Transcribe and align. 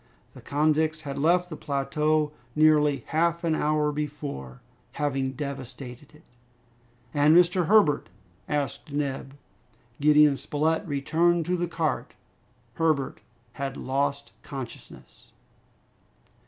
The 0.33 0.41
convicts 0.41 1.01
had 1.01 1.19
left 1.19 1.51
the 1.51 1.55
plateau 1.55 2.31
nearly 2.55 3.03
half 3.09 3.43
an 3.43 3.53
hour 3.53 3.91
before, 3.91 4.59
having 4.93 5.33
devastated 5.33 6.15
it! 6.15 6.23
"And 7.13 7.37
Mr. 7.37 7.67
Herbert?" 7.67 8.09
asked 8.49 8.91
Neb. 8.91 9.35
Gideon 9.99 10.37
Spilett 10.37 10.87
returned 10.87 11.45
to 11.45 11.55
the 11.55 11.67
cart. 11.67 12.15
Herbert 12.79 13.19
had 13.53 13.77
lost 13.77 14.31
consciousness! 14.41 15.27